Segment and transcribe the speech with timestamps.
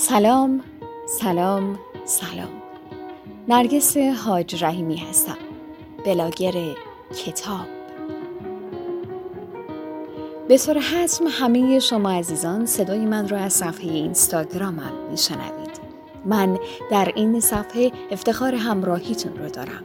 [0.00, 0.60] سلام
[1.06, 2.62] سلام سلام.
[3.48, 5.36] نرگس حاج رحیمی هستم.
[6.04, 6.52] بلاگر
[7.24, 7.66] کتاب.
[10.48, 15.80] به طور حتم همه شما عزیزان صدای من را از صفحه اینستاگرامم میشنوید.
[16.24, 16.58] من
[16.90, 19.84] در این صفحه افتخار همراهیتون رو دارم.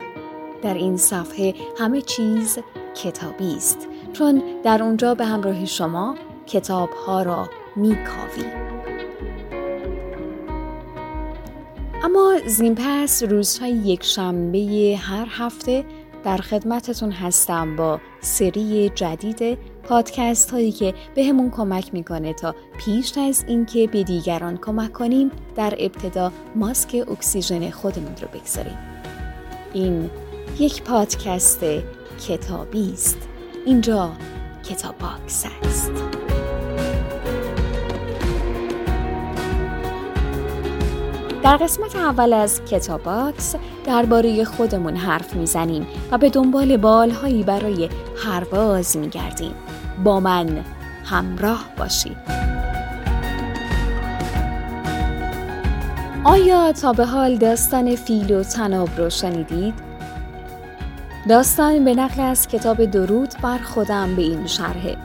[0.62, 2.60] در این صفحه همه چیز
[3.04, 3.88] کتابی است.
[4.14, 6.16] چون در اونجا به همراه شما
[6.48, 8.93] کتاب ها را میکاویم.
[12.04, 15.86] اما زین پس روزهای یک شنبه هر هفته
[16.24, 23.18] در خدمتتون هستم با سری جدید پادکست هایی که به همون کمک می‌کنه تا پیش
[23.18, 28.78] از اینکه به دیگران کمک کنیم در ابتدا ماسک اکسیژن خودمون رو بگذاریم.
[29.74, 30.10] این
[30.60, 31.66] یک پادکست
[32.28, 33.18] کتابی است.
[33.66, 34.12] اینجا
[34.64, 35.92] کتاب باکس است.
[41.44, 43.56] در قسمت اول از کتاب باکس
[43.86, 47.90] درباره خودمون حرف می‌زنیم و به دنبال بالهایی برای
[48.24, 49.54] پرواز میگردیم.
[50.04, 50.64] با من
[51.06, 52.18] همراه باشید.
[56.24, 59.74] آیا تا به حال داستان فیل و طناب رو شنیدید؟
[61.30, 64.98] داستان به نقل از کتاب درود بر خودم به این شرحه.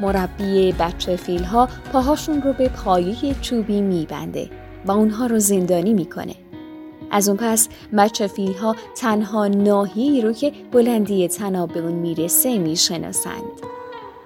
[0.00, 4.63] مربی بچه فیل ها پاهاشون رو به پایه چوبی میبنده.
[4.86, 6.34] و اونها رو زندانی می‌کنه.
[7.10, 12.58] از اون پس بچه فیل ها تنها ناحیه‌ای رو که بلندی تناب به اون می‌رسه
[12.58, 13.42] می‌شناسند.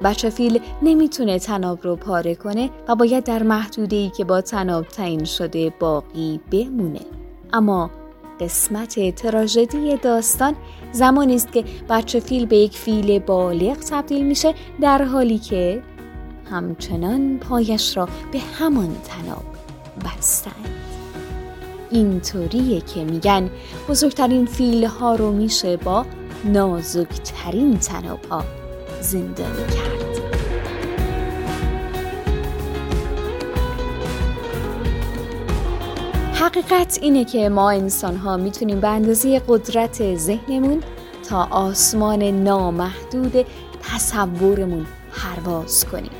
[0.04, 5.24] بچه فیل نمی‌تونه تناب رو پاره کنه و باید در محدوده‌ای که با تناب تعیین
[5.24, 7.00] شده باقی بمونه.
[7.52, 7.90] اما
[8.40, 10.54] قسمت تراژدی داستان
[10.92, 15.82] زمانی است که بچه فیل به یک فیل بالغ تبدیل میشه در حالی که
[16.50, 19.57] همچنان پایش را به همان تناب
[19.98, 20.68] بستند
[21.90, 23.50] اینطوریه که میگن
[23.88, 26.06] بزرگترین فیل ها رو میشه با
[26.44, 28.44] نازکترین تناب ها
[29.00, 30.08] زندانی کرد.
[36.34, 40.82] حقیقت اینه که ما انسان ها می‌تونیم به اندازه قدرت ذهنمون
[41.28, 43.46] تا آسمان نامحدود
[43.82, 46.10] تصورمون پرواز کنیم.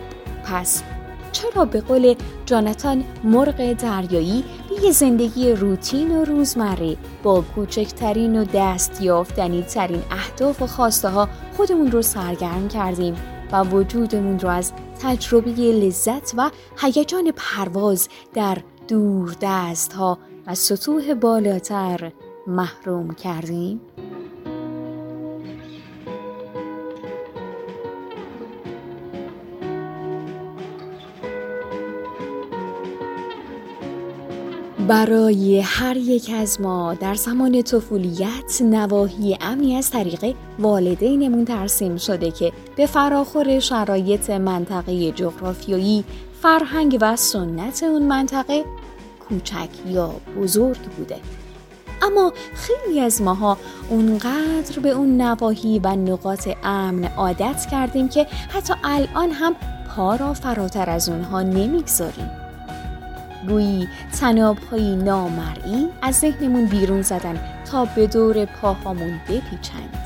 [0.44, 0.82] پس
[1.38, 2.15] چرا به قول
[2.47, 10.03] جانتان مرغ دریایی به یه زندگی روتین و روزمره با کوچکترین و دست یافتنی ترین
[10.10, 13.16] اهداف و خواسته ها خودمون رو سرگرم کردیم
[13.53, 14.72] و وجودمون رو از
[15.03, 22.12] تجربه لذت و هیجان پرواز در دور دست ها و سطوح بالاتر
[22.47, 23.81] محروم کردیم؟
[34.88, 42.31] برای هر یک از ما در زمان طفولیت نواحی امنی از طریق والدینمون ترسیم شده
[42.31, 46.04] که به فراخور شرایط منطقه جغرافیایی
[46.43, 48.65] فرهنگ و سنت اون منطقه
[49.28, 51.16] کوچک یا بزرگ بوده.
[52.03, 53.59] اما خیلی از ماها
[53.91, 59.55] اونقدر به اون نواحی و نقاط امن عادت کردیم که حتی الان هم
[59.97, 62.47] پا را فراتر از اونها نمی‌گذاریم.
[63.49, 63.88] گویی
[64.21, 67.41] تنابهایی نامرئی از ذهنمون بیرون زدن
[67.71, 69.99] تا به دور پاهامون بپیچند.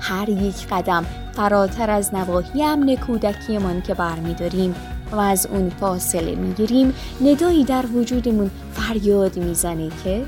[0.00, 4.74] هر یک قدم فراتر از نواحی امن کودکیمان که برمیداریم
[5.12, 6.94] و از اون فاصله می‌گیریم
[7.24, 10.24] ندایی در وجودمون فریاد می‌زنه که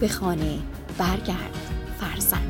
[0.00, 0.58] به خانه
[0.98, 1.56] برگرد
[2.00, 2.49] فرزندم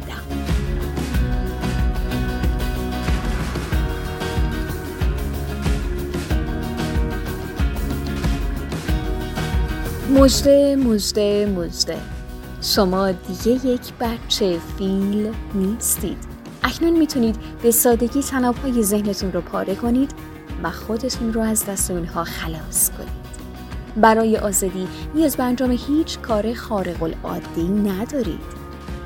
[10.11, 11.99] مجده مجده مجده.
[12.63, 16.19] شما دیگه یک بچه فیل نیستید.
[16.63, 18.21] اکنون می‌تونید به سادگی
[18.63, 20.11] های ذهنتون رو پاره کنید
[20.63, 23.31] و خودتون رو از دست اونها خلاص کنید.
[23.97, 28.61] برای آزادی نیاز به انجام هیچ کار خارق العاده ندارید.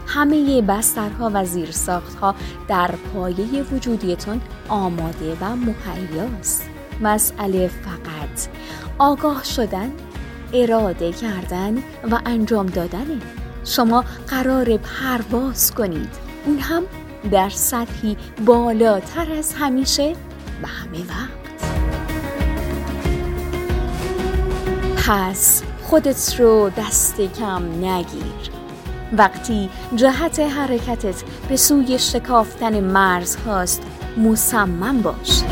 [0.07, 2.35] همه بسترها و زیرساختها
[2.69, 6.63] در پایه وجودیتون آماده و مهیاست
[7.01, 8.49] مسئله فقط
[8.99, 9.93] آگاه شدن
[10.53, 11.75] اراده کردن
[12.11, 13.19] و انجام دادنه
[13.65, 16.09] شما قرار پرواز کنید.
[16.47, 16.83] اون هم
[17.31, 20.13] در سطحی بالاتر از همیشه
[20.63, 21.45] به همه وقت.
[25.07, 28.51] پس خودت رو دست کم نگیر.
[29.13, 33.83] وقتی جهت حرکتت به سوی شکافتن مرز هاست
[34.17, 35.43] مصمم باش.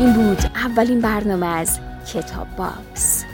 [0.00, 3.24] این بود اولین برنامه از کتاب باکس.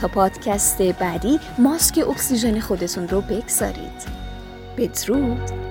[0.00, 4.06] تا پادکست بعدی ماسک اکسیژن خودتون رو بگذارید.
[4.78, 5.69] بدرود.